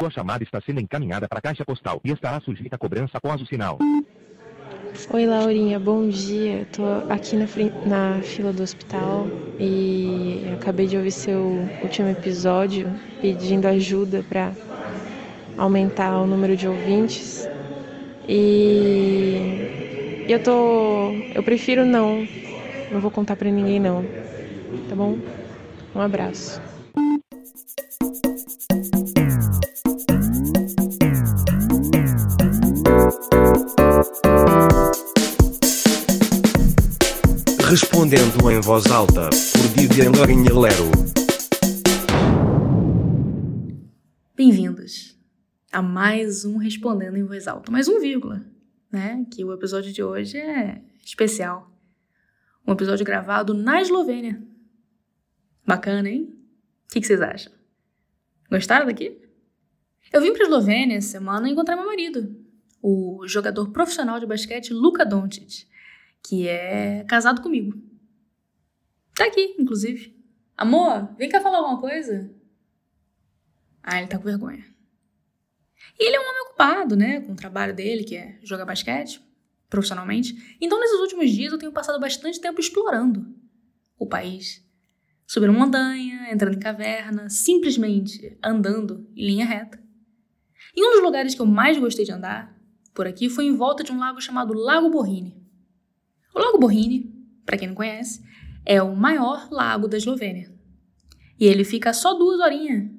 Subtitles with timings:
[0.00, 3.38] Sua chamada está sendo encaminhada para a caixa postal e estará sujeita a cobrança após
[3.42, 3.76] o sinal.
[5.12, 6.64] Oi, Laurinha, bom dia.
[6.72, 7.46] Tô aqui na,
[7.84, 9.28] na fila do hospital
[9.58, 14.56] e acabei de ouvir seu último episódio pedindo ajuda para
[15.58, 17.50] aumentar o número de ouvintes.
[18.26, 19.68] E
[20.28, 21.12] eu tô.
[21.34, 22.26] Eu prefiro não.
[22.90, 24.08] Não vou contar para ninguém, não.
[24.88, 25.18] Tá bom?
[25.94, 26.60] Um abraço.
[37.70, 40.90] Respondendo em voz alta, por Lorinha Lero.
[44.34, 45.16] Bem-vindos
[45.70, 48.44] a mais um Respondendo em voz alta, mais um vírgula,
[48.90, 49.24] né?
[49.32, 51.70] Que o episódio de hoje é especial.
[52.66, 54.42] Um episódio gravado na Eslovênia.
[55.64, 56.22] Bacana, hein?
[56.86, 57.52] O que, que vocês acham?
[58.50, 59.16] Gostaram daqui?
[60.12, 62.34] Eu vim para a Eslovênia semana encontrar meu marido,
[62.82, 65.69] o jogador profissional de basquete Luka Doncic
[66.22, 67.80] que é casado comigo.
[69.14, 70.16] Tá aqui, inclusive.
[70.56, 72.34] Amor, vem cá falar alguma coisa.
[73.82, 74.64] Ah, ele tá com vergonha.
[75.98, 79.20] E ele é um homem ocupado, né, com o trabalho dele, que é jogar basquete,
[79.68, 80.56] profissionalmente.
[80.60, 83.34] Então, nesses últimos dias, eu tenho passado bastante tempo explorando
[83.98, 84.64] o país.
[85.26, 89.80] Subindo montanha, entrando em caverna, simplesmente andando em linha reta.
[90.74, 92.58] E um dos lugares que eu mais gostei de andar
[92.94, 95.39] por aqui foi em volta de um lago chamado Lago Borrini.
[96.42, 97.12] Lago Borrini,
[97.44, 98.22] para quem não conhece,
[98.64, 100.52] é o maior lago da Eslovênia.
[101.38, 102.90] E ele fica só duas horinhas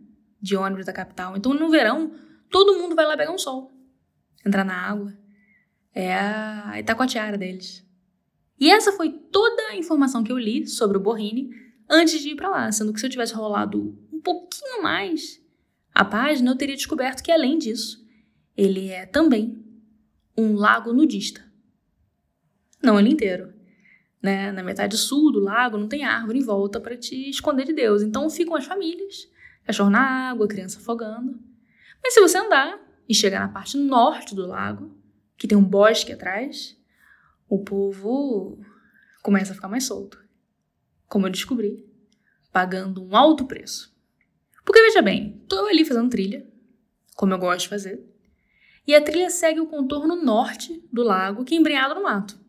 [0.41, 1.37] de ônibus da capital.
[1.37, 2.11] Então, no verão,
[2.49, 3.71] todo mundo vai lá pegar um sol,
[4.45, 5.15] entrar na água.
[5.93, 7.85] É a Itacoatiara deles.
[8.59, 11.49] E essa foi toda a informação que eu li sobre o Borrini
[11.89, 15.41] antes de ir para lá, sendo que se eu tivesse rolado um pouquinho mais
[15.93, 17.99] a página, eu teria descoberto que além disso,
[18.55, 19.63] ele é também
[20.37, 21.50] um lago nudista.
[22.81, 23.53] Não ele inteiro.
[24.21, 24.51] Né?
[24.51, 28.01] Na metade sul do lago não tem árvore em volta para te esconder de Deus.
[28.01, 29.27] Então ficam as famílias,
[29.65, 31.39] cachorro na água, criança afogando.
[32.03, 34.95] Mas se você andar e chegar na parte norte do lago,
[35.37, 36.77] que tem um bosque atrás,
[37.49, 38.59] o povo
[39.21, 40.19] começa a ficar mais solto.
[41.07, 41.85] Como eu descobri,
[42.51, 43.91] pagando um alto preço.
[44.65, 46.47] Porque veja bem, tô ali fazendo trilha,
[47.15, 48.11] como eu gosto de fazer,
[48.87, 52.39] e a trilha segue o contorno norte do lago que é embrenhado no mato.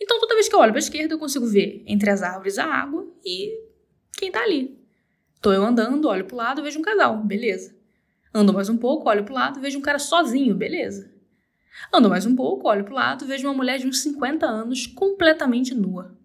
[0.00, 2.58] Então, toda vez que eu olho para a esquerda, eu consigo ver entre as árvores
[2.58, 3.52] a água e
[4.16, 4.78] quem está ali.
[5.34, 7.74] Estou eu andando, olho para o lado, vejo um casal, beleza.
[8.32, 11.10] Ando mais um pouco, olho para o lado, vejo um cara sozinho, beleza.
[11.92, 14.86] Ando mais um pouco, olho para o lado, vejo uma mulher de uns 50 anos
[14.86, 16.16] completamente nua.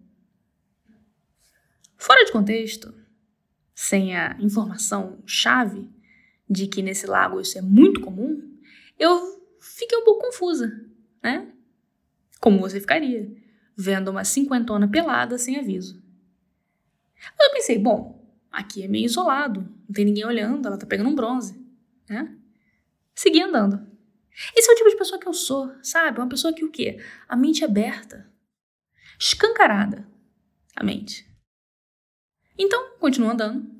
[1.96, 2.94] Fora de contexto,
[3.74, 5.88] sem a informação chave
[6.48, 8.56] de que nesse lago isso é muito comum,
[8.98, 10.84] eu fiquei um pouco confusa,
[11.22, 11.52] né?
[12.40, 13.28] Como você ficaria?
[13.76, 16.02] Vendo uma cinquentona pelada sem aviso.
[17.40, 21.14] eu pensei, bom, aqui é meio isolado, não tem ninguém olhando, ela tá pegando um
[21.14, 21.62] bronze,
[22.08, 22.34] né?
[23.14, 23.86] Segui andando.
[24.54, 26.18] Esse é o tipo de pessoa que eu sou, sabe?
[26.18, 27.02] Uma pessoa que o quê?
[27.28, 28.30] A mente aberta.
[29.18, 30.06] Escancarada.
[30.74, 31.26] A mente.
[32.58, 33.74] Então, continuo andando.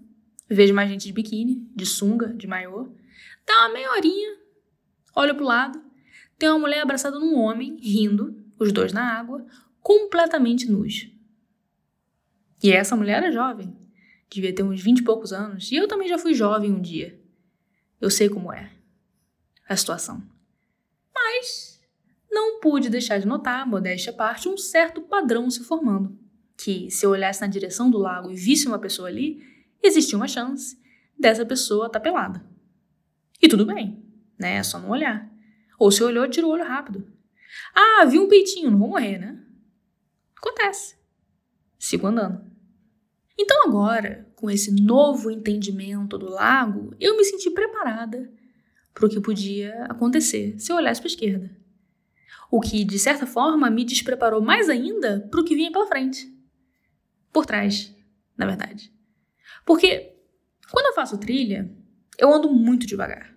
[0.48, 2.90] Vejo mais gente de biquíni, de sunga, de maiô.
[3.46, 4.38] Dá uma meia horinha.
[5.14, 5.84] Olho pro lado.
[6.38, 9.46] Tem uma mulher abraçada num homem, rindo, os dois na água
[9.86, 11.08] completamente nus.
[12.60, 13.72] E essa mulher era jovem,
[14.28, 17.16] devia ter uns vinte e poucos anos, e eu também já fui jovem um dia.
[18.00, 18.72] Eu sei como é
[19.68, 20.20] a situação.
[21.14, 21.80] Mas
[22.28, 26.18] não pude deixar de notar, modéstia à parte, um certo padrão se formando.
[26.56, 29.40] Que se eu olhasse na direção do lago e visse uma pessoa ali,
[29.80, 30.76] existia uma chance
[31.16, 32.44] dessa pessoa estar tá pelada.
[33.40, 34.02] E tudo bem,
[34.36, 34.56] né?
[34.56, 35.30] É só não olhar.
[35.78, 37.06] Ou se olhou, tirou o olho rápido.
[37.72, 39.45] Ah, vi um peitinho, não vou morrer, né?
[40.46, 40.96] Acontece.
[41.76, 42.40] Sigo andando.
[43.36, 48.32] Então, agora, com esse novo entendimento do lago, eu me senti preparada
[48.94, 51.56] para o que podia acontecer se eu olhasse para a esquerda.
[52.48, 56.32] O que, de certa forma, me despreparou mais ainda para o que vinha pela frente.
[57.32, 57.92] Por trás,
[58.36, 58.92] na verdade.
[59.64, 60.14] Porque
[60.70, 61.68] quando eu faço trilha,
[62.16, 63.36] eu ando muito devagar.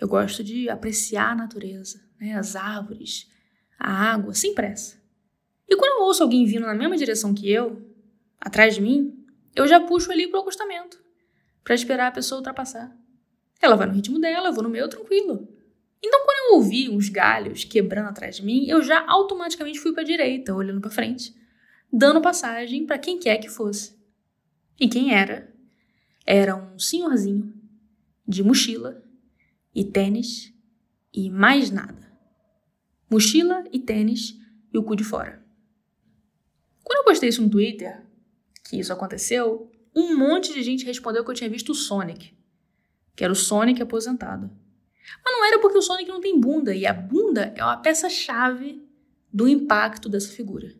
[0.00, 2.34] Eu gosto de apreciar a natureza, né?
[2.34, 3.30] as árvores,
[3.78, 4.99] a água, sem pressa.
[5.70, 7.80] E quando eu ouço alguém vindo na mesma direção que eu,
[8.40, 9.24] atrás de mim,
[9.54, 11.00] eu já puxo ali pro acostamento,
[11.62, 12.94] para esperar a pessoa ultrapassar.
[13.62, 15.48] Ela vai no ritmo dela, eu vou no meu tranquilo.
[16.02, 20.02] Então, quando eu ouvi uns galhos quebrando atrás de mim, eu já automaticamente fui para
[20.02, 21.34] a direita, olhando para frente,
[21.92, 23.94] dando passagem para quem quer que fosse.
[24.80, 25.54] E quem era?
[26.26, 27.54] Era um senhorzinho
[28.26, 29.02] de mochila,
[29.74, 30.52] e tênis
[31.12, 32.10] e mais nada.
[33.10, 34.36] Mochila e tênis
[34.72, 35.39] e o cu de fora.
[36.90, 38.02] Quando eu postei isso no Twitter,
[38.68, 42.36] que isso aconteceu, um monte de gente respondeu que eu tinha visto o Sonic,
[43.14, 44.50] que era o Sonic aposentado.
[45.24, 48.84] Mas não era porque o Sonic não tem bunda, e a bunda é uma peça-chave
[49.32, 50.74] do impacto dessa figura.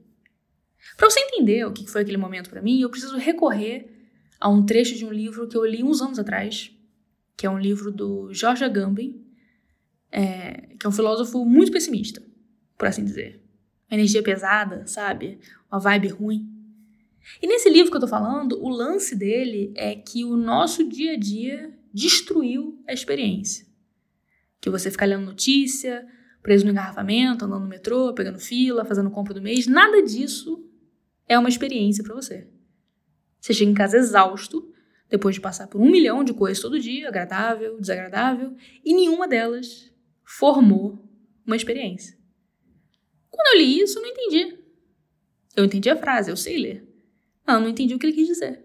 [0.97, 3.89] Para você entender o que foi aquele momento para mim, eu preciso recorrer
[4.41, 6.77] a um trecho de um livro que eu li uns anos atrás,
[7.37, 9.25] que é um livro do George Agamben,
[10.11, 12.21] é, que é um filósofo muito pessimista,
[12.77, 13.41] por assim dizer.
[13.90, 15.40] Uma energia pesada, sabe?
[15.70, 16.48] Uma vibe ruim.
[17.42, 21.14] E nesse livro que eu tô falando, o lance dele é que o nosso dia
[21.14, 23.66] a dia destruiu a experiência.
[24.60, 26.06] Que você fica lendo notícia,
[26.42, 30.64] preso no engarrafamento, andando no metrô, pegando fila, fazendo compra do mês, nada disso
[31.28, 32.48] é uma experiência para você.
[33.40, 34.72] Você chega em casa exausto,
[35.08, 38.54] depois de passar por um milhão de coisas todo dia, agradável, desagradável,
[38.84, 39.90] e nenhuma delas
[40.25, 41.04] formou
[41.44, 42.19] uma experiência.
[43.40, 44.58] Quando eu li isso, eu não entendi.
[45.56, 46.87] Eu entendi a frase, eu sei ler.
[47.46, 48.62] Não, não entendi o que ele quis dizer.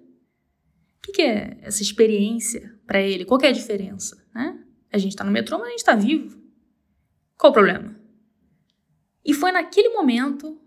[0.97, 3.23] O que, que é essa experiência para ele?
[3.23, 4.21] Qual é a diferença?
[4.35, 4.61] Né?
[4.91, 6.37] A gente está no metrô, mas a gente está vivo.
[7.37, 7.97] Qual o problema?
[9.23, 10.61] E foi naquele momento,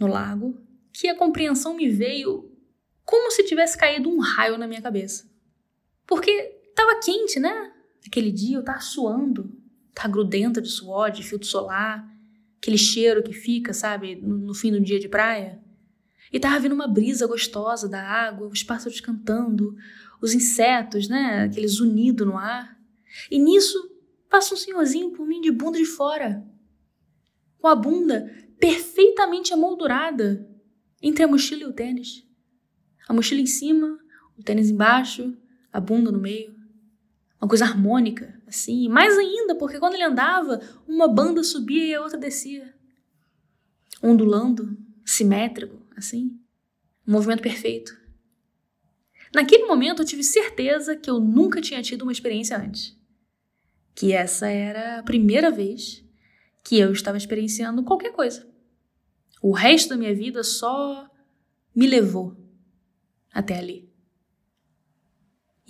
[0.00, 0.58] no lago,
[0.92, 2.50] que a compreensão me veio
[3.04, 5.30] como se tivesse caído um raio na minha cabeça.
[6.06, 7.70] Porque tava quente, né?
[8.06, 9.54] Aquele dia eu tava suando,
[9.94, 12.11] tá grudenta de suor, de filtro solar,
[12.62, 15.60] aquele cheiro que fica, sabe, no, fim do dia de praia.
[16.32, 19.74] E tava vindo uma brisa gostosa da água, os pássaros cantando,
[20.22, 22.78] os insetos, né, aquele zunido no ar.
[23.28, 23.76] E nisso
[24.30, 26.46] passa um senhorzinho por mim de bunda de fora,
[27.58, 30.48] com a bunda perfeitamente amoldurada
[31.02, 32.24] entre a mochila e o tênis.
[33.08, 33.98] A mochila em cima,
[34.38, 35.36] o tênis embaixo,
[35.72, 36.54] a bunda no meio.
[37.42, 38.88] Uma coisa harmônica, assim.
[38.88, 42.72] Mais ainda, porque quando ele andava, uma banda subia e a outra descia.
[44.00, 46.38] Ondulando, simétrico, assim.
[47.04, 48.00] Um movimento perfeito.
[49.34, 52.96] Naquele momento eu tive certeza que eu nunca tinha tido uma experiência antes.
[53.92, 56.04] Que essa era a primeira vez
[56.62, 58.48] que eu estava experienciando qualquer coisa.
[59.42, 61.10] O resto da minha vida só
[61.74, 62.36] me levou
[63.32, 63.91] até ali.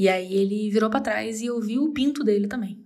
[0.03, 2.77] E aí ele virou para trás e eu vi o pinto dele também.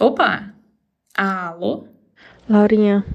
[0.00, 0.52] Opa!
[1.16, 1.86] Alô?
[2.48, 3.06] Laurinha,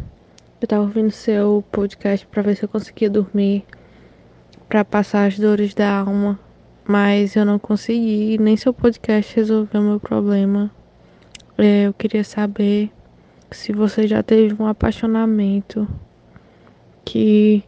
[0.62, 3.66] eu tava ouvindo seu podcast para ver se eu conseguia dormir
[4.70, 6.40] para passar as dores da alma,
[6.88, 10.72] mas eu não consegui, nem seu podcast resolveu meu problema.
[11.58, 12.90] É, eu queria saber
[13.52, 15.86] se você já teve um apaixonamento
[17.04, 17.66] que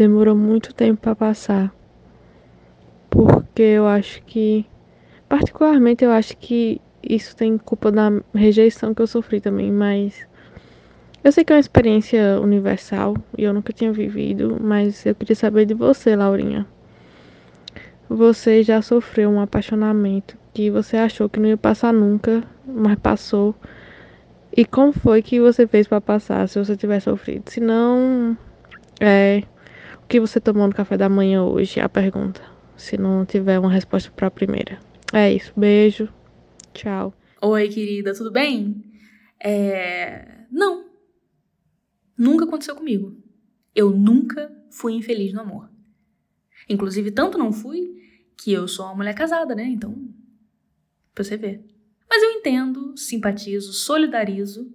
[0.00, 1.74] demorou muito tempo para passar.
[3.10, 4.64] Porque eu acho que,
[5.28, 10.26] particularmente, eu acho que isso tem culpa da rejeição que eu sofri também, mas
[11.22, 15.36] eu sei que é uma experiência universal e eu nunca tinha vivido, mas eu queria
[15.36, 16.66] saber de você, Laurinha.
[18.08, 23.54] Você já sofreu um apaixonamento que você achou que não ia passar nunca, mas passou.
[24.56, 27.50] E como foi que você fez para passar, se você tiver sofrido?
[27.50, 28.36] Se não,
[28.98, 29.42] é,
[30.10, 31.78] que você tomou no café da manhã hoje?
[31.78, 32.42] A pergunta.
[32.76, 34.80] Se não tiver uma resposta para a primeira.
[35.12, 35.52] É isso.
[35.56, 36.12] Beijo.
[36.74, 37.14] Tchau.
[37.40, 38.82] Oi, querida, tudo bem?
[39.40, 40.46] É...
[40.50, 40.90] Não.
[42.18, 43.16] Nunca aconteceu comigo.
[43.72, 45.70] Eu nunca fui infeliz no amor.
[46.68, 47.94] Inclusive, tanto não fui
[48.36, 49.62] que eu sou uma mulher casada, né?
[49.62, 49.94] Então,
[51.14, 51.64] pra você ver.
[52.08, 54.74] Mas eu entendo, simpatizo, solidarizo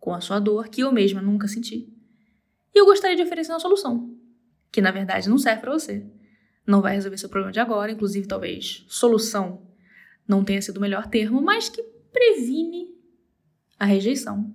[0.00, 1.88] com a sua dor, que eu mesma nunca senti.
[2.74, 4.12] E eu gostaria de oferecer uma solução,
[4.72, 6.04] que na verdade não serve para você.
[6.66, 9.70] Não vai resolver seu problema de agora, inclusive talvez solução
[10.26, 12.88] não tenha sido o melhor termo, mas que previne
[13.78, 14.54] a rejeição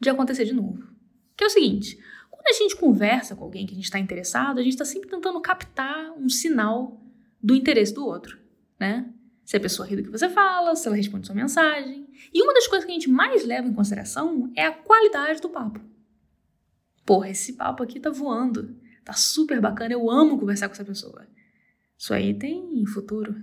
[0.00, 0.88] de acontecer de novo.
[1.36, 1.98] Que é o seguinte:
[2.30, 5.10] quando a gente conversa com alguém que a gente está interessado, a gente está sempre
[5.10, 7.00] tentando captar um sinal
[7.42, 8.38] do interesse do outro,
[8.78, 9.12] né?
[9.44, 12.08] Se a pessoa ri do que você fala, se ela responde sua mensagem.
[12.34, 15.48] E uma das coisas que a gente mais leva em consideração é a qualidade do
[15.48, 15.80] papo.
[17.04, 18.76] Porra, esse papo aqui tá voando.
[19.06, 21.28] Tá super bacana, eu amo conversar com essa pessoa.
[21.96, 23.36] Isso aí tem futuro.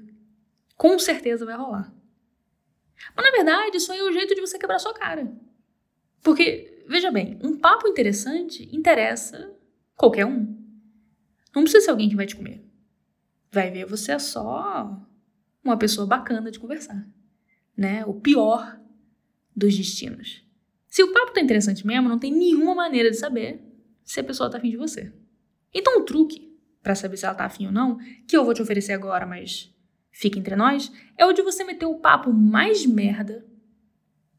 [0.76, 1.90] Com certeza vai rolar.
[3.16, 5.34] Mas na verdade, isso aí é o jeito de você quebrar sua cara.
[6.22, 9.56] Porque, veja bem, um papo interessante interessa
[9.96, 10.54] qualquer um.
[11.56, 12.62] Não precisa ser alguém que vai te comer.
[13.50, 15.02] Vai ver você é só
[15.64, 17.08] uma pessoa bacana de conversar.
[17.76, 18.04] Né?
[18.06, 18.82] O pior
[19.56, 20.46] dos destinos.
[20.90, 23.64] Se o papo tá interessante mesmo, não tem nenhuma maneira de saber
[24.04, 25.23] se a pessoa tá afim de você.
[25.74, 28.62] Então, um truque para saber se ela tá afim ou não, que eu vou te
[28.62, 29.74] oferecer agora, mas
[30.12, 33.46] fica entre nós, é o de você meter o papo mais merda,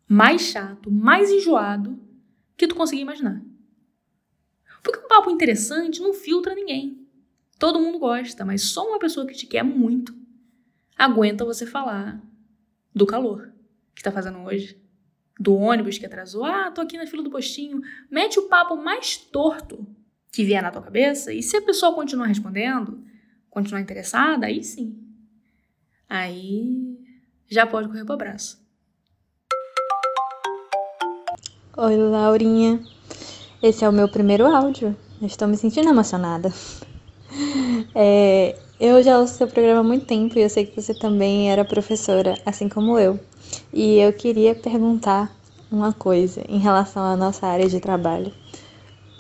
[0.06, 1.98] mais chato, mais enjoado
[2.56, 3.42] que tu conseguir imaginar.
[4.82, 7.08] Porque um papo interessante não filtra ninguém.
[7.58, 10.14] Todo mundo gosta, mas só uma pessoa que te quer muito
[10.96, 12.22] aguenta você falar
[12.94, 13.52] do calor
[13.94, 14.80] que tá fazendo hoje,
[15.38, 16.44] do ônibus que atrasou.
[16.44, 17.80] Ah, tô aqui na fila do postinho.
[18.10, 19.86] Mete o papo mais torto
[20.34, 22.98] que vier na tua cabeça e se a pessoa continuar respondendo,
[23.48, 24.98] continuar interessada, aí sim.
[26.08, 26.98] Aí
[27.48, 28.62] já pode correr pro abraço.
[31.76, 32.80] Oi, Laurinha.
[33.62, 34.96] Esse é o meu primeiro áudio.
[35.22, 36.52] estou me sentindo emocionada.
[37.96, 41.50] É, eu já ouço seu programa há muito tempo e eu sei que você também
[41.50, 43.18] era professora, assim como eu.
[43.72, 45.34] E eu queria perguntar
[45.70, 48.32] uma coisa em relação à nossa área de trabalho.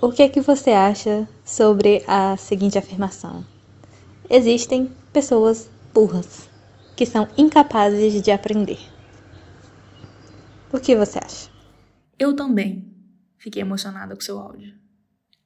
[0.04, 3.42] O que é que você acha sobre a seguinte afirmação?
[4.28, 6.46] Existem pessoas burras
[6.94, 8.78] que são incapazes de aprender.
[10.70, 11.50] O que você acha?
[12.18, 12.94] Eu também
[13.38, 14.74] fiquei emocionada com seu áudio.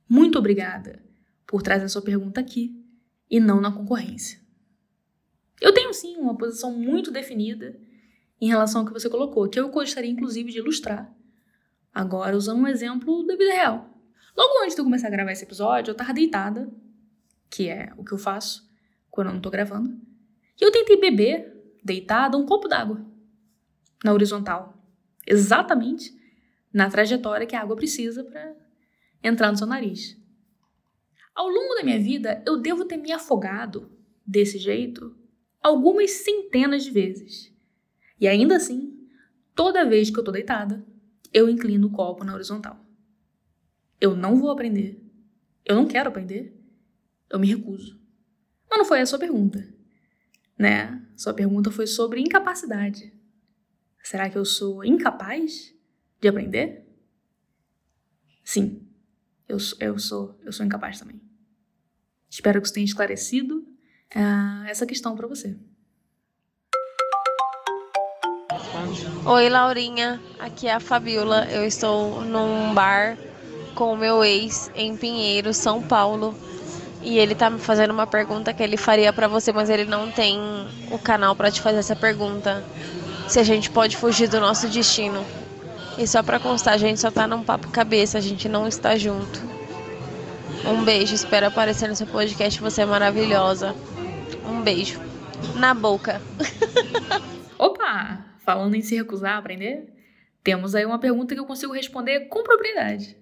[0.09, 1.05] Muito obrigada
[1.47, 2.85] por trazer sua pergunta aqui
[3.31, 4.41] e não na concorrência.
[5.61, 7.79] Eu tenho sim uma posição muito definida
[8.41, 11.15] em relação ao que você colocou, que eu gostaria inclusive de ilustrar.
[11.95, 13.88] Agora usando um exemplo da vida real.
[14.39, 16.71] Logo antes de eu começar a gravar esse episódio, eu tava deitada,
[17.51, 18.71] que é o que eu faço
[19.11, 20.01] quando eu não tô gravando,
[20.61, 23.05] e eu tentei beber, deitada, um copo d'água
[24.05, 24.81] na horizontal,
[25.27, 26.17] exatamente
[26.73, 28.55] na trajetória que a água precisa para
[29.25, 30.17] entrar no seu nariz.
[31.35, 33.91] Ao longo da minha vida, eu devo ter me afogado
[34.25, 35.17] desse jeito
[35.61, 37.53] algumas centenas de vezes.
[38.21, 38.97] E ainda assim,
[39.53, 40.87] toda vez que eu tô deitada,
[41.33, 42.88] eu inclino o copo na horizontal.
[44.01, 45.03] Eu não vou aprender.
[45.65, 46.55] Eu não quero aprender.
[47.31, 48.01] Eu me recuso.
[48.71, 49.67] Mas não foi a sua pergunta,
[50.59, 51.03] né?
[51.17, 53.13] Sua pergunta foi sobre incapacidade.
[54.03, 55.75] Será que eu sou incapaz
[56.21, 56.87] de aprender?
[58.45, 58.87] Sim,
[59.49, 61.21] eu, eu sou, eu sou incapaz também.
[62.31, 63.67] Espero que isso tenha esclarecido
[64.15, 65.59] uh, essa questão para você.
[69.27, 70.21] Oi, Laurinha.
[70.39, 71.51] Aqui é a Fabiola.
[71.51, 73.19] Eu estou num bar
[73.79, 76.35] com o meu ex em Pinheiro, São Paulo.
[77.01, 80.11] E ele tá me fazendo uma pergunta que ele faria para você, mas ele não
[80.11, 80.37] tem
[80.91, 82.65] o canal para te fazer essa pergunta.
[83.29, 85.25] Se a gente pode fugir do nosso destino.
[85.97, 88.97] E só para constar, a gente só tá num papo cabeça, a gente não está
[88.97, 89.41] junto.
[90.67, 93.77] Um beijo, espero aparecer no seu podcast, você é maravilhosa.
[94.45, 95.01] Um beijo.
[95.55, 96.21] Na boca.
[97.57, 98.25] Opa!
[98.41, 99.87] Falando em se recusar a aprender,
[100.43, 103.17] temos aí uma pergunta que eu consigo responder com propriedade.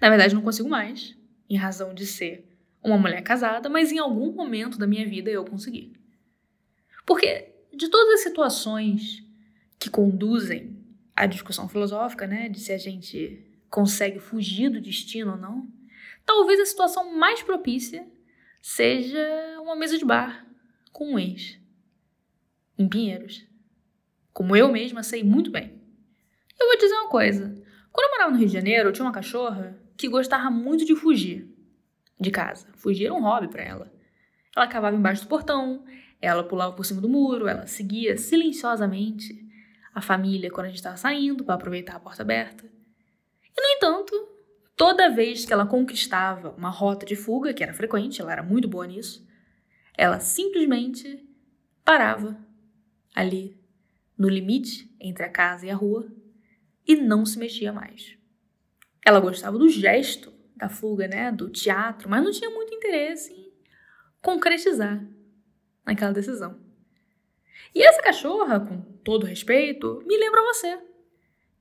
[0.00, 1.16] Na verdade, não consigo mais,
[1.48, 2.46] em razão de ser
[2.82, 5.92] uma mulher casada, mas em algum momento da minha vida eu consegui.
[7.06, 9.24] Porque de todas as situações
[9.78, 10.78] que conduzem
[11.14, 15.68] à discussão filosófica, né, de se a gente consegue fugir do destino ou não,
[16.24, 18.06] talvez a situação mais propícia
[18.60, 19.18] seja
[19.60, 20.46] uma mesa de bar
[20.92, 21.58] com um ex
[22.78, 23.46] em Pinheiros.
[24.32, 25.80] Como eu mesma sei muito bem.
[26.58, 27.54] Eu vou dizer uma coisa.
[27.92, 30.94] Quando eu morava no Rio de Janeiro, eu tinha uma cachorra que gostava muito de
[30.94, 31.48] fugir
[32.18, 32.68] de casa.
[32.76, 33.92] Fugir era um hobby para ela.
[34.56, 35.84] Ela cavava embaixo do portão,
[36.20, 39.48] ela pulava por cima do muro, ela seguia silenciosamente
[39.94, 42.64] a família quando a gente estava saindo para aproveitar a porta aberta.
[43.56, 44.28] E, no entanto,
[44.76, 48.68] toda vez que ela conquistava uma rota de fuga, que era frequente, ela era muito
[48.68, 49.26] boa nisso,
[49.96, 51.26] ela simplesmente
[51.84, 52.36] parava
[53.14, 53.58] ali,
[54.16, 56.10] no limite entre a casa e a rua,
[56.90, 58.16] e não se mexia mais.
[59.06, 63.52] Ela gostava do gesto da fuga, né, do teatro, mas não tinha muito interesse em
[64.20, 65.00] concretizar
[65.86, 66.58] naquela decisão.
[67.72, 70.80] E essa cachorra, com todo respeito, me lembra você,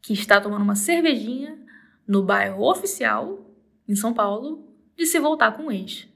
[0.01, 1.63] que está tomando uma cervejinha
[2.07, 3.53] no bairro oficial,
[3.87, 4.67] em São Paulo,
[4.97, 6.07] de se voltar com o ex.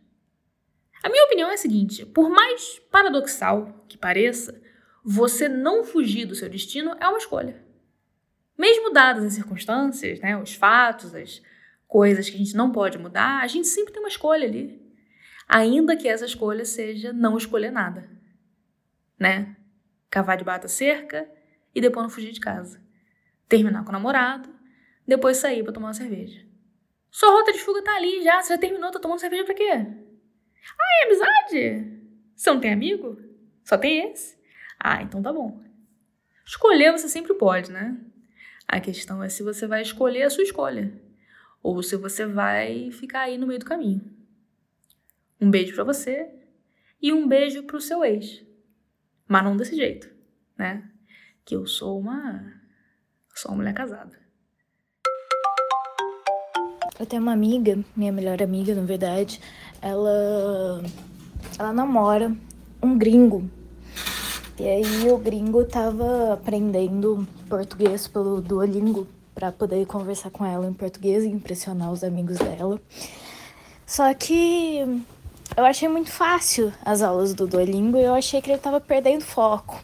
[1.03, 4.60] A minha opinião é a seguinte: por mais paradoxal que pareça,
[5.05, 7.63] você não fugir do seu destino é uma escolha.
[8.57, 11.41] Mesmo dadas as circunstâncias, né, os fatos, as
[11.88, 14.81] coisas que a gente não pode mudar, a gente sempre tem uma escolha ali.
[15.48, 18.10] Ainda que essa escolha seja não escolher nada.
[19.19, 19.55] Né?
[20.10, 21.29] Cavar debaixo da cerca
[21.74, 22.81] e depois não fugir de casa.
[23.48, 24.50] Terminar com o namorado,
[25.07, 26.45] depois sair para tomar uma cerveja.
[27.12, 29.69] Sua rota de fuga tá ali já, você já terminou, tá tomando cerveja pra quê?
[29.72, 32.01] Ah, é amizade?
[32.36, 33.22] Você não tem amigo?
[33.63, 34.38] Só tem esse?
[34.79, 35.62] Ah, então tá bom.
[36.45, 37.98] Escolher você sempre pode, né?
[38.67, 40.91] A questão é se você vai escolher a sua escolha
[41.62, 44.01] ou se você vai ficar aí no meio do caminho.
[45.39, 46.29] Um beijo para você
[47.01, 48.43] e um beijo para o seu ex.
[49.27, 50.10] Mas não desse jeito,
[50.58, 50.89] né?
[51.46, 52.53] Que eu sou uma.
[53.34, 54.17] Sou uma mulher casada.
[57.00, 59.41] Eu tenho uma amiga, minha melhor amiga, na verdade.
[59.82, 60.84] Ela.
[61.58, 62.36] Ela namora
[62.82, 63.50] um gringo.
[64.60, 70.74] E aí o gringo tava aprendendo português pelo Duolingo para poder conversar com ela em
[70.74, 72.79] português e impressionar os amigos dela.
[73.83, 74.77] Só que
[75.57, 79.24] eu achei muito fácil as aulas do Duolingo e eu achei que ele estava perdendo
[79.24, 79.83] foco.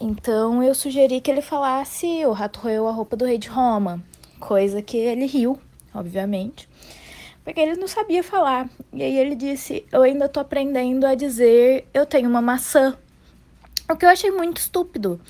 [0.00, 4.02] Então eu sugeri que ele falasse o rato roeu a roupa do rei de Roma,
[4.40, 5.56] coisa que ele riu,
[5.94, 6.68] obviamente,
[7.44, 8.68] porque ele não sabia falar.
[8.92, 12.96] E aí ele disse: "Eu ainda tô aprendendo a dizer eu tenho uma maçã".
[13.90, 15.20] O que eu achei muito estúpido.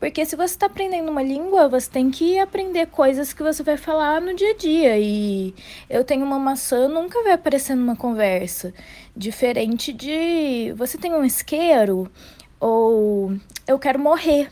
[0.00, 3.76] Porque se você está aprendendo uma língua, você tem que aprender coisas que você vai
[3.76, 4.98] falar no dia a dia.
[4.98, 5.54] E
[5.88, 8.74] eu tenho uma maçã nunca vai aparecer numa conversa.
[9.16, 12.10] Diferente de você tem um isqueiro
[12.58, 13.32] ou
[13.68, 14.50] eu quero morrer.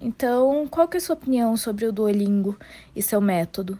[0.00, 2.56] Então, qual que é a sua opinião sobre o Duolingo
[2.94, 3.78] e seu método?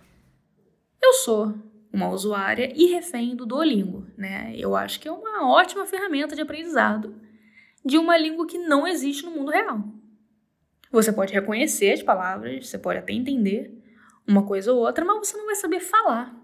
[1.03, 1.55] Eu sou
[1.91, 4.53] uma usuária e refém do Duolingo, né?
[4.57, 7.26] Eu acho que é uma ótima ferramenta de aprendizado
[7.87, 9.81] de uma língua que não existe no mundo real.
[10.91, 13.81] Você pode reconhecer as palavras, você pode até entender
[14.27, 16.37] uma coisa ou outra, mas você não vai saber falar.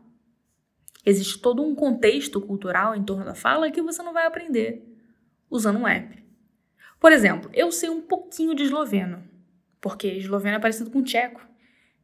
[1.04, 4.88] Existe todo um contexto cultural em torno da fala que você não vai aprender
[5.50, 6.24] usando um app.
[7.00, 9.24] Por exemplo, eu sei um pouquinho de esloveno,
[9.80, 11.44] porque esloveno é parecido com tcheco.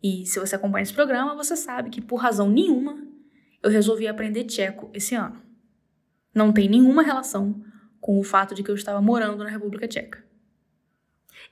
[0.03, 3.07] E se você acompanha esse programa, você sabe que por razão nenhuma
[3.63, 5.41] eu resolvi aprender tcheco esse ano.
[6.35, 7.65] Não tem nenhuma relação
[8.09, 10.25] com o fato de que eu estava morando na República Tcheca.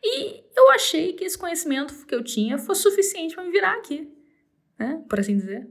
[0.03, 4.11] E eu achei que esse conhecimento que eu tinha fosse suficiente para me virar aqui,
[4.79, 5.05] né?
[5.07, 5.69] Por assim dizer.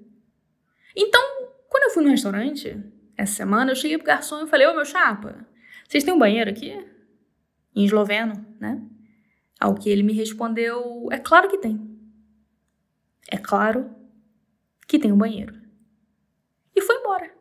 [0.95, 1.19] Então,
[1.67, 2.79] quando eu fui no restaurante,
[3.17, 5.47] essa semana, eu cheguei pro garçom e falei: Ô meu chapa,
[5.89, 6.71] vocês têm um banheiro aqui?
[7.75, 8.79] Em esloveno, né?
[9.59, 11.99] Ao que ele me respondeu: É claro que tem.
[13.31, 13.89] É claro
[14.87, 15.59] que tem um banheiro.
[16.75, 17.34] E foi embora.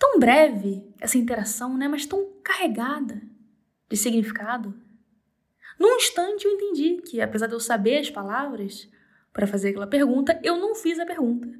[0.00, 1.86] Tão breve essa interação, né?
[1.86, 3.20] Mas tão carregada
[3.86, 4.74] de significado.
[5.78, 8.88] Num instante eu entendi que, apesar de eu saber as palavras
[9.30, 11.52] para fazer aquela pergunta, eu não fiz a pergunta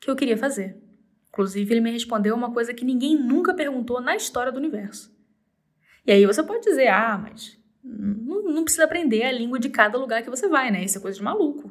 [0.00, 0.74] que eu queria fazer.
[1.28, 5.14] Inclusive, ele me respondeu uma coisa que ninguém nunca perguntou na história do universo.
[6.06, 9.98] E aí você pode dizer, ah, mas não, não precisa aprender a língua de cada
[9.98, 10.82] lugar que você vai, né?
[10.82, 11.70] Isso é coisa de maluco.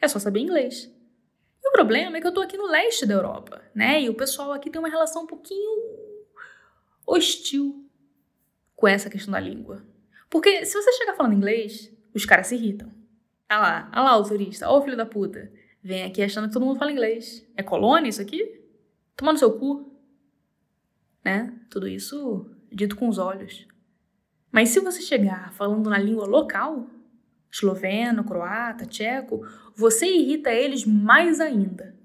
[0.00, 0.92] É só saber inglês.
[1.70, 4.02] O problema é que eu tô aqui no leste da Europa, né?
[4.02, 5.70] E o pessoal aqui tem uma relação um pouquinho
[7.06, 7.88] hostil
[8.74, 9.84] com essa questão da língua.
[10.28, 12.90] Porque se você chegar falando inglês, os caras se irritam.
[13.48, 15.50] Ah lá, ah lá o turista, ó o filho da puta.
[15.80, 17.46] Vem aqui achando que todo mundo fala inglês.
[17.56, 18.60] É colônia isso aqui?
[19.16, 19.96] Toma no seu cu.
[21.24, 21.56] Né?
[21.70, 23.66] Tudo isso dito com os olhos.
[24.50, 26.86] Mas se você chegar falando na língua local,
[27.50, 31.98] esloveno, croata, tcheco, você irrita eles mais ainda.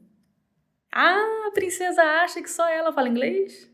[0.91, 3.69] Ah, a princesa acha que só ela fala inglês?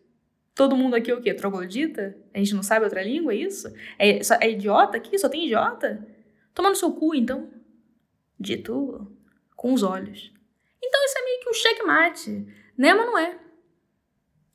[0.53, 1.33] Todo mundo aqui é o quê?
[1.33, 2.17] Troglodita?
[2.33, 3.73] A gente não sabe outra língua, é isso?
[3.97, 5.17] É, é idiota aqui?
[5.17, 6.05] Só tem idiota?
[6.53, 7.49] Toma no seu cu, então.
[8.39, 9.07] Dito
[9.55, 10.33] com os olhos.
[10.83, 12.93] Então isso é meio que um checkmate, né?
[12.93, 13.39] Não é.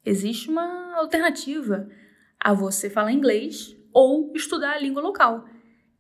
[0.05, 1.89] Existe uma alternativa
[2.39, 5.49] a você falar inglês ou estudar a língua local,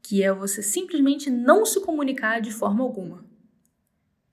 [0.07, 3.27] que é você simplesmente não se comunicar de forma alguma.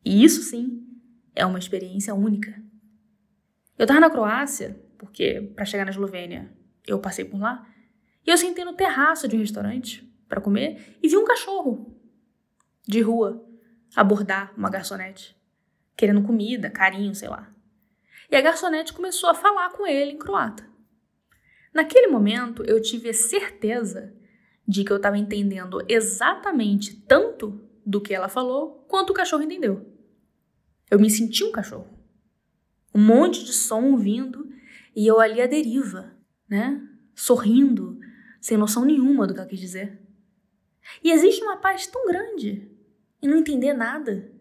[0.06, 0.88] E isso sim
[1.34, 2.64] é uma experiência única.
[3.76, 6.56] Eu tava na Croácia porque para chegar na Eslovênia
[6.86, 7.68] eu passei por lá.
[8.24, 12.00] E eu sentei no terraço de um restaurante para comer e vi um cachorro
[12.88, 13.44] de rua
[13.96, 15.36] abordar uma garçonete,
[15.98, 17.52] querendo comida, carinho, sei lá.
[18.30, 20.70] E a garçonete começou a falar com ele em croata.
[21.74, 24.16] Naquele momento eu tive a certeza
[24.67, 29.86] de que eu estava entendendo exatamente tanto do que ela falou quanto o cachorro entendeu.
[30.89, 31.88] Eu me senti um cachorro.
[32.93, 34.49] Um monte de som vindo
[34.95, 36.15] e eu ali à deriva,
[36.47, 36.82] né?
[37.15, 37.99] Sorrindo,
[38.39, 39.99] sem noção nenhuma do que ela quis dizer.
[41.04, 42.69] E existe uma paz tão grande
[43.21, 44.32] em não entender nada.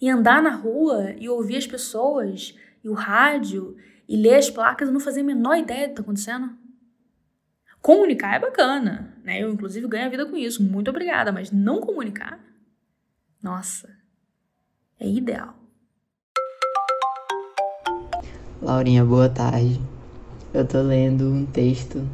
[0.00, 3.76] E andar na rua e ouvir as pessoas, e o rádio,
[4.08, 6.56] e ler as placas e não fazer a menor ideia do que está acontecendo.
[7.80, 9.42] Comunicar é bacana, né?
[9.42, 10.62] Eu, inclusive, ganho a vida com isso.
[10.62, 12.38] Muito obrigada, mas não comunicar,
[13.42, 13.88] nossa,
[15.00, 15.54] é ideal.
[18.60, 19.80] Laurinha, boa tarde.
[20.54, 22.06] Eu tô lendo um texto,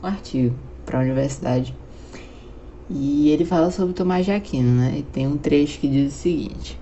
[0.00, 0.54] um artigo
[0.86, 1.74] para a universidade.
[2.88, 4.98] E ele fala sobre Tomás de Aquino, né?
[4.98, 6.78] E tem um trecho que diz o seguinte: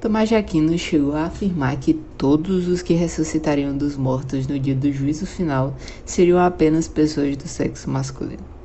[0.00, 4.74] Tomás de Aquino chegou a afirmar que todos os que ressuscitariam dos mortos no dia
[4.74, 8.57] do juízo final seriam apenas pessoas do sexo masculino.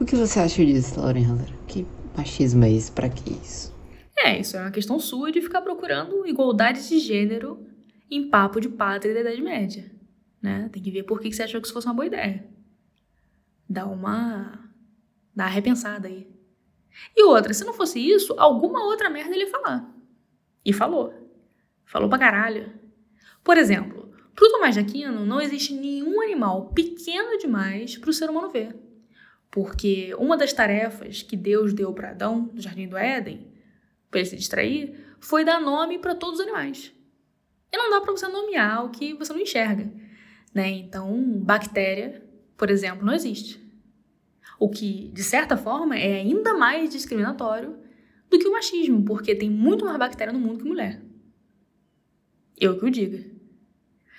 [0.00, 1.36] O que você acha disso, Lauren?
[1.68, 1.86] Que
[2.16, 2.90] machismo é esse?
[2.90, 3.70] Pra que isso?
[4.16, 7.66] É, isso é uma questão sua de ficar procurando igualdade de gênero
[8.10, 9.92] em papo de pátria da Idade Média.
[10.40, 10.70] Né?
[10.72, 12.48] Tem que ver por que você achou que isso fosse uma boa ideia.
[13.68, 14.70] Dá uma.
[15.36, 16.26] dá uma repensada aí.
[17.14, 19.94] E outra, se não fosse isso, alguma outra merda ele ia falar.
[20.64, 21.12] E falou.
[21.84, 22.72] Falou pra caralho.
[23.44, 28.48] Por exemplo, pro Tomás de Aquino não existe nenhum animal pequeno demais pro ser humano
[28.48, 28.89] ver.
[29.50, 33.48] Porque uma das tarefas que Deus deu para Adão no Jardim do Éden,
[34.10, 36.92] para ele se distrair, foi dar nome para todos os animais.
[37.72, 39.90] E não dá para você nomear o que você não enxerga.
[40.54, 40.70] Né?
[40.70, 42.22] Então, bactéria,
[42.56, 43.60] por exemplo, não existe.
[44.58, 47.78] O que, de certa forma, é ainda mais discriminatório
[48.28, 51.02] do que o machismo, porque tem muito mais bactéria no mundo que mulher.
[52.56, 53.18] Eu que o diga.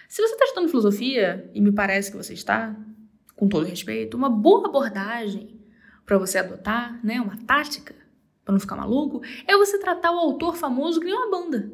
[0.09, 2.75] Se você está estudando filosofia, e me parece que você está,
[3.41, 5.59] com todo respeito, uma boa abordagem
[6.05, 7.95] para você adotar, né, uma tática
[8.45, 11.73] para não ficar maluco, é você tratar o autor famoso que nem uma banda.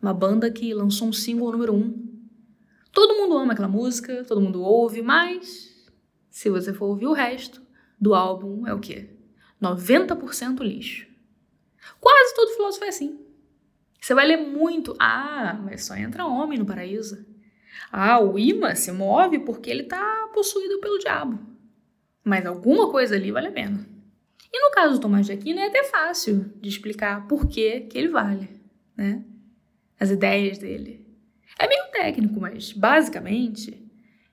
[0.00, 2.06] Uma banda que lançou um single número um.
[2.92, 5.74] Todo mundo ama aquela música, todo mundo ouve, mas
[6.28, 7.62] se você for ouvir o resto
[7.98, 9.08] do álbum, é o quê?
[9.58, 11.06] 90% lixo.
[11.98, 13.18] Quase todo filósofo é assim.
[13.98, 14.94] Você vai ler muito.
[14.98, 17.24] Ah, mas só entra homem no paraíso.
[17.90, 21.38] Ah, o imã se move porque ele está possuído pelo diabo.
[22.24, 23.86] Mas alguma coisa ali vale a pena.
[24.52, 27.98] E no caso do Tomás de Aquino é até fácil de explicar por que, que
[27.98, 28.48] ele vale,
[28.96, 29.24] né?
[29.98, 31.06] As ideias dele.
[31.58, 33.86] É meio técnico, mas basicamente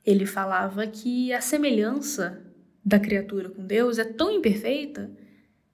[0.06, 2.46] ele falava que a semelhança
[2.84, 5.12] da criatura com Deus é tão imperfeita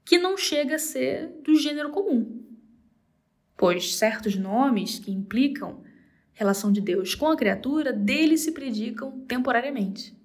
[0.06, 2.44] que não chega a ser do gênero comum.
[3.58, 5.84] Pois certos nomes que implicam
[6.40, 10.18] relação de Deus com a criatura, dele se predicam temporariamente.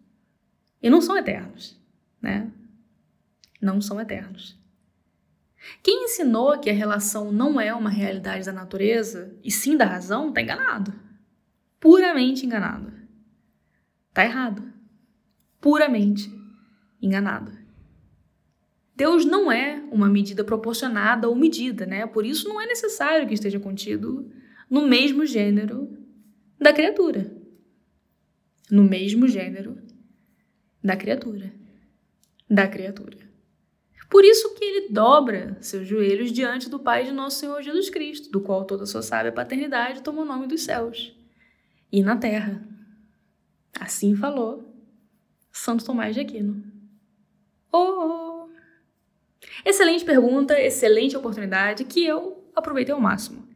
[0.80, 1.76] E não são eternos,
[2.22, 2.52] né?
[3.60, 4.56] Não são eternos.
[5.82, 10.28] Quem ensinou que a relação não é uma realidade da natureza e sim da razão,
[10.28, 10.94] está enganado.
[11.80, 12.92] Puramente enganado.
[14.10, 14.62] Está errado.
[15.60, 16.32] Puramente
[17.02, 17.50] enganado.
[18.94, 22.06] Deus não é uma medida proporcionada ou medida, né?
[22.06, 24.30] Por isso não é necessário que esteja contido
[24.70, 26.03] no mesmo gênero
[26.58, 27.30] da criatura.
[28.70, 29.78] No mesmo gênero
[30.82, 31.52] da criatura.
[32.48, 33.18] Da criatura.
[34.10, 38.30] Por isso que ele dobra seus joelhos diante do Pai de nosso Senhor Jesus Cristo,
[38.30, 41.16] do qual toda a sua sábia paternidade toma o nome dos céus
[41.90, 42.62] e na terra.
[43.80, 44.72] Assim falou
[45.50, 46.62] Santo Tomás de Aquino.
[47.72, 48.48] Oh, oh!
[49.64, 53.48] Excelente pergunta, excelente oportunidade que eu aproveitei ao máximo.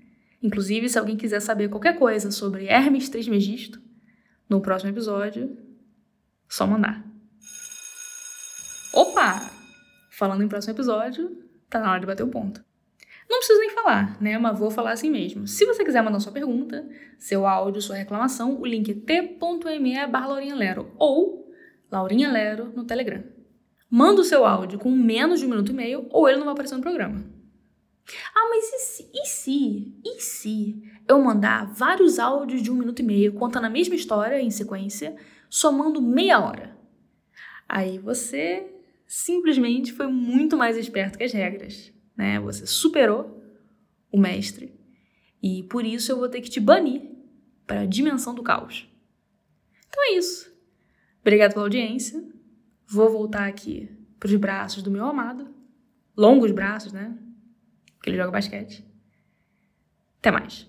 [0.42, 3.80] Inclusive, se alguém quiser saber qualquer coisa sobre Hermes Trismegisto,
[4.48, 5.56] no próximo episódio,
[6.48, 7.04] só mandar.
[8.92, 9.50] Opa!
[10.10, 12.64] Falando em próximo episódio, tá na hora de bater o ponto.
[13.28, 14.38] Não preciso nem falar, né?
[14.38, 15.46] Mas vou falar assim mesmo.
[15.46, 20.28] Se você quiser mandar sua pergunta, seu áudio, sua reclamação, o link é t.me barra
[20.28, 21.52] Laurinha Lero ou
[21.90, 23.22] Laurinha Lero no Telegram.
[23.90, 26.52] Manda o seu áudio com menos de um minuto e meio ou ele não vai
[26.52, 27.37] aparecer no programa.
[28.34, 33.00] Ah, mas e se, e se, e se eu mandar vários áudios de um minuto
[33.00, 35.16] e meio contando a mesma história em sequência,
[35.48, 36.76] somando meia hora?
[37.68, 38.66] Aí você
[39.06, 42.40] simplesmente foi muito mais esperto que as regras, né?
[42.40, 43.42] Você superou
[44.10, 44.72] o mestre
[45.42, 47.02] e por isso eu vou ter que te banir
[47.66, 48.88] para a dimensão do caos.
[49.88, 50.50] Então é isso.
[51.20, 52.24] Obrigado pela audiência.
[52.86, 55.54] Vou voltar aqui para os braços do meu amado.
[56.16, 57.16] Longos braços, né?
[57.98, 58.86] Porque ele joga basquete.
[60.20, 60.68] Até mais.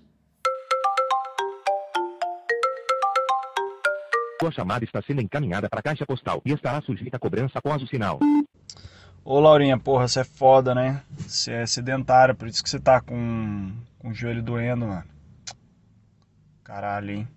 [4.42, 7.82] Sua chamada está sendo encaminhada para a caixa postal e estará sujeita a cobrança após
[7.82, 8.20] o sinal.
[9.24, 11.04] Ô Laurinha, porra, você é foda, né?
[11.18, 15.06] Você é sedentária, por isso que você tá com, com o joelho doendo, mano.
[16.64, 17.28] Caralho, hein?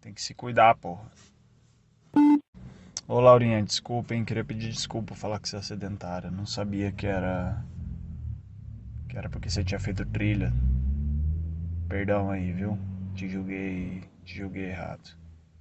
[0.00, 1.04] Tem que se cuidar, porra.
[3.06, 4.24] Ô Laurinha, desculpa, hein?
[4.24, 6.30] Queria pedir desculpa falar que você é sedentária.
[6.30, 7.62] Não sabia que era
[9.12, 10.50] que era porque você tinha feito trilha.
[11.86, 12.78] Perdão aí, viu?
[13.14, 15.10] Te julguei, te julguei errado.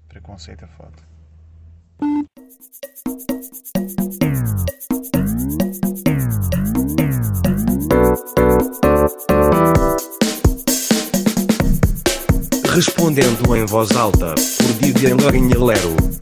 [0.08, 1.12] Preconceito é foda.
[12.74, 16.21] Respondendo em voz alta, por Didier Lourinha Lero.